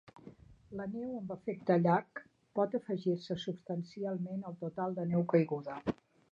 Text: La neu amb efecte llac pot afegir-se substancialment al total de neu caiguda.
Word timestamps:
La 0.79 0.87
neu 0.93 1.11
amb 1.17 1.33
efecte 1.35 1.77
llac 1.83 2.23
pot 2.61 2.75
afegir-se 2.81 3.39
substancialment 3.45 4.43
al 4.51 4.59
total 4.67 5.01
de 5.01 5.09
neu 5.15 5.31
caiguda. 5.35 5.81